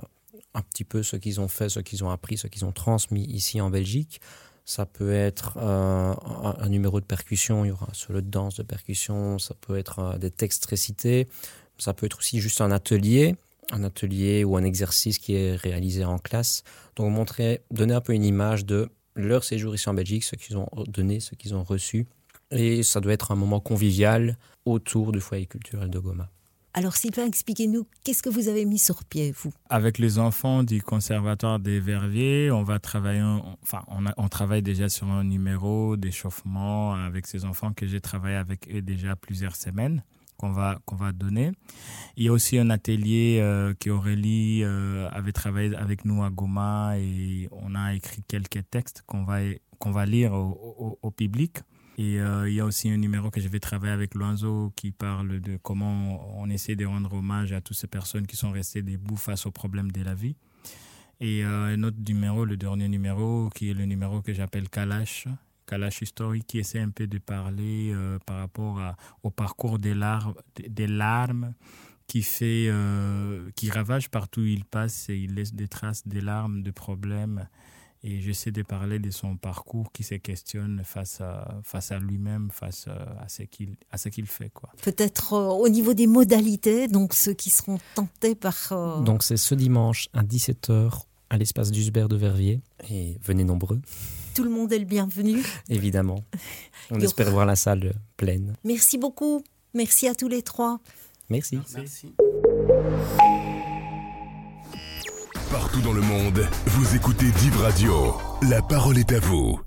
un 0.55 0.62
petit 0.62 0.85
peu 0.85 1.03
ce 1.03 1.17
qu'ils 1.17 1.39
ont 1.39 1.47
fait, 1.47 1.69
ce 1.69 1.79
qu'ils 1.79 2.03
ont 2.03 2.09
appris, 2.09 2.38
ce 2.38 2.47
qu'ils 2.47 2.65
ont 2.65 2.71
transmis 2.71 3.25
ici 3.25 3.62
en 3.62 3.69
Belgique. 3.69 4.21
Ça 4.63 4.88
peut 4.88 5.13
être 5.13 5.57
euh, 5.57 6.13
un, 6.59 6.69
numéro 6.69 7.00
de 7.00 7.05
percussion, 7.05 7.65
il 7.65 7.67
y 7.67 7.71
aura 7.71 7.88
un 7.91 7.93
solo 7.93 8.21
de 8.21 8.29
danse 8.29 8.55
de 8.55 8.63
percussion, 8.63 9.38
ça 9.38 9.53
peut 9.53 9.77
être 9.77 10.00
euh, 10.00 10.17
des 10.17 10.31
textes 10.31 10.65
récités, 10.65 11.27
ça 11.77 11.93
peut 11.93 12.07
être 12.07 12.17
aussi 12.17 12.39
juste 12.39 12.62
un 12.62 12.71
atelier, 12.71 13.35
un 13.71 13.83
atelier 13.83 14.43
ou 14.43 14.57
un 14.57 14.63
exercice 14.63 15.19
qui 15.19 15.35
est 15.35 15.55
réalisé 15.55 16.03
en 16.03 16.17
classe. 16.17 16.63
Donc 16.95 17.12
montrer, 17.12 17.62
donner 17.69 17.93
un 17.93 18.01
peu 18.01 18.13
une 18.13 18.25
image 18.25 18.65
de 18.65 18.89
leur 19.15 19.43
séjour 19.43 19.75
ici 19.75 19.88
en 19.88 19.93
Belgique, 19.93 20.24
ce 20.24 20.35
qu'ils 20.35 20.57
ont 20.57 20.69
donné, 20.88 21.19
ce 21.19 21.35
qu'ils 21.35 21.53
ont 21.53 21.63
reçu. 21.63 22.07
Et 22.50 22.81
ça 22.81 23.01
doit 23.01 23.13
être 23.13 23.31
un 23.31 23.35
moment 23.35 23.59
convivial 23.59 24.38
autour 24.65 25.12
du 25.12 25.19
foyer 25.19 25.45
culturel 25.45 25.89
de 25.89 26.00
Goma. 26.00 26.29
Alors 26.77 26.98
Sylvain, 26.98 27.25
expliquez-nous, 27.25 27.88
qu'est-ce 28.03 28.22
que 28.22 28.27
vous 28.27 28.50
avez 28.50 28.65
mis 28.65 28.79
sur 28.79 29.05
pied, 29.05 29.32
vous? 29.32 29.53
Avec 29.70 29.98
les 29.98 30.20
enfants 30.20 30.62
du 30.62 30.82
Conservatoire 30.82 31.58
des 31.58 31.79
Verviers, 31.79 32.51
on 32.51 32.63
va 32.63 32.79
travailler, 32.79 33.22
enfin, 33.63 33.86
on, 34.17 34.27
travaille 34.27 34.62
déjà 34.62 34.89
sur 34.89 35.08
un 35.08 35.24
numéro 35.24 35.96
d'échauffement 35.96 36.94
avec 36.96 37.27
ces 37.27 37.46
enfants 37.46 37.72
que 37.72 37.88
j'ai 37.88 38.01
travaillé 38.01 38.36
avec 38.36 38.70
eux 38.75 38.82
déjà 38.82 39.15
plusieurs 39.15 39.55
semaines 39.55 40.03
qu'on 40.36 40.51
va 40.51 40.82
va 40.91 41.13
donner. 41.13 41.53
Il 42.17 42.25
y 42.25 42.27
a 42.27 42.34
aussi 42.34 42.60
un 42.60 42.70
atelier 42.70 43.39
euh, 43.41 43.74
qu'Aurélie 43.79 44.62
euh, 44.65 45.08
avait 45.13 45.32
travaillé 45.32 45.74
avec 45.77 46.03
nous 46.03 46.25
à 46.25 46.29
Goma 46.29 46.98
et 46.98 47.48
on 47.53 47.74
a 47.75 47.94
écrit 47.94 48.22
quelques 48.27 48.70
textes 48.70 49.01
qu'on 49.08 49.24
va 49.24 49.39
qu'on 49.79 49.91
va 49.91 50.05
lire 50.05 50.34
au, 50.34 51.12
public. 51.12 51.60
Et 51.97 52.19
euh, 52.19 52.49
il 52.49 52.55
y 52.55 52.59
a 52.59 52.65
aussi 52.65 52.89
un 52.89 52.97
numéro 52.97 53.31
que 53.31 53.39
je 53.39 53.47
vais 53.47 53.59
travailler 53.59 53.93
avec 53.93 54.15
Loiseau 54.15 54.73
qui 54.75 54.91
parle 54.91 55.39
de 55.39 55.57
comment 55.61 56.39
on 56.39 56.49
essaie 56.49 56.75
de 56.75 56.85
rendre 56.85 57.13
hommage 57.13 57.53
à 57.53 57.61
toutes 57.61 57.77
ces 57.77 57.87
personnes 57.87 58.27
qui 58.27 58.35
sont 58.35 58.51
restées 58.51 58.81
debout 58.81 59.15
face 59.15 59.45
aux 59.45 59.51
problèmes 59.51 59.91
de 59.91 60.01
la 60.01 60.13
vie. 60.13 60.35
Et 61.21 61.43
un 61.43 61.81
autre 61.83 61.97
numéro, 62.05 62.43
le 62.43 62.57
dernier 62.57 62.89
numéro, 62.89 63.49
qui 63.55 63.69
est 63.69 63.73
le 63.73 63.85
numéro 63.85 64.21
que 64.21 64.33
j'appelle 64.33 64.67
Kalash, 64.67 65.29
Kalash 65.65 66.01
historique 66.01 66.45
qui 66.47 66.59
essaie 66.59 66.79
un 66.79 66.89
peu 66.89 67.07
de 67.07 67.17
parler 67.17 67.91
euh, 67.93 68.19
par 68.25 68.37
rapport 68.37 68.79
au 69.23 69.31
parcours 69.31 69.79
des, 69.79 69.93
larmes, 69.93 70.35
des 70.55 70.87
larmes 70.87 71.53
qui 72.07 72.21
fait 72.21 72.67
euh, 72.69 73.49
qui 73.55 73.71
ravage 73.71 74.09
partout 74.09 74.41
où 74.41 74.45
il 74.45 74.63
passe 74.63 75.09
et 75.09 75.17
il 75.17 75.33
laisse 75.33 75.53
des 75.53 75.67
traces 75.67 76.07
des 76.07 76.21
larmes 76.21 76.61
de 76.61 76.71
problèmes 76.71 77.47
et 78.05 78.21
j'essaie 78.21 78.51
de 78.51 78.62
parler 78.62 79.00
de 79.00 79.09
son 79.09 79.35
parcours 79.35 79.91
qui 79.91 80.03
se 80.03 80.15
questionne 80.15 80.81
face 80.85 81.19
à 81.19 81.59
face 81.63 81.91
à 81.91 82.00
lui-même 82.00 82.50
face 82.51 82.88
à 82.88 83.27
ce 83.27 83.43
qu'il 83.43 83.75
à 83.91 83.97
ce 83.97 84.09
qu'il 84.09 84.27
fait 84.27 84.50
quoi 84.53 84.69
peut-être 84.81 85.33
euh, 85.33 85.50
au 85.50 85.67
niveau 85.67 85.93
des 85.93 86.07
modalités 86.07 86.88
donc 86.88 87.13
ceux 87.13 87.33
qui 87.33 87.50
seront 87.50 87.79
tentés 87.95 88.35
par 88.35 88.55
donc 89.03 89.24
c'est 89.24 89.38
ce 89.38 89.55
dimanche 89.55 90.07
à 90.13 90.24
17h 90.24 91.01
à 91.29 91.38
l'espace 91.38 91.71
d'Usbert 91.71 92.07
de 92.07 92.15
Verviers 92.15 92.62
et 92.89 93.17
venez 93.24 93.43
nombreux 93.43 93.81
tout 94.35 94.43
le 94.43 94.50
monde 94.50 94.74
est 94.74 94.79
le 94.79 94.85
bienvenu. 94.85 95.41
Évidemment. 95.69 96.19
On 96.91 97.00
espère 97.00 97.31
voir 97.31 97.45
la 97.45 97.55
salle 97.55 97.93
pleine. 98.17 98.57
Merci 98.65 98.97
beaucoup. 98.97 99.41
Merci 99.74 100.09
à 100.09 100.13
tous 100.13 100.27
les 100.27 100.41
trois. 100.41 100.79
Merci. 101.29 101.57
Merci. 101.74 102.13
Partout 105.55 105.79
dans 105.79 105.93
le 105.93 106.01
monde, 106.01 106.45
vous 106.65 106.97
écoutez 106.97 107.31
Div 107.31 107.62
Radio. 107.62 108.17
La 108.50 108.62
parole 108.62 108.97
est 108.97 109.13
à 109.13 109.19
vous. 109.21 109.57